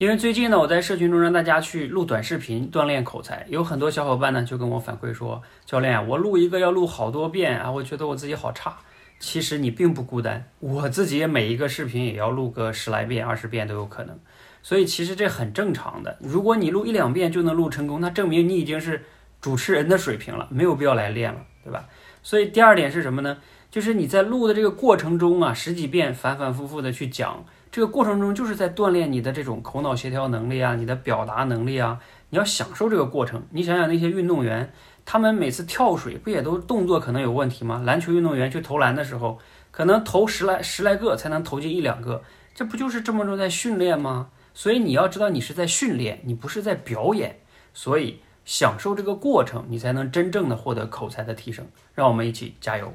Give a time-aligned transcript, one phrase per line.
[0.00, 8.78] 因为最近呢，我在社群中让大家去录短视频锻炼口才，有很多小伙伴呢就跟我反馈说，教练，我录一个要录好多遍啊，我觉得我自己好差。
[9.18, 14.18] 其实你并不孤单，我自己每一个视频也要录个十来遍、二十遍都有可能，
[14.62, 16.16] 所以其实这很正常的。
[16.20, 19.04] 如果你录一两遍就能录成功，那证明你已经是
[19.42, 21.86] 主持人的水平了，没有必要来练了，对吧？
[22.22, 23.36] 所以第二点是什么呢？
[23.70, 27.44] 就是你在录的这个过程中啊，十几遍反反复复的去讲。
[27.70, 33.40] 这个过程中就是在锻炼你的这种口脑协调能力啊，你的表达能力啊，你要享受这个过程。
[33.50, 34.72] 你想想那些运动员，
[35.04, 37.80] 他们每次跳水不也都动作可能有问题吗？
[37.86, 39.38] 篮球运动员去投篮的时候，
[39.70, 44.30] 可能投十来十来个才能投进一两个，这不就是这么着在训练吗？
[44.52, 47.38] 所以你要知道你是在训练，你不是在表演。
[47.72, 51.64] 所以享受这个过程，你才能真正的获得口才的提升。
[51.94, 52.92] 让我们一起加油。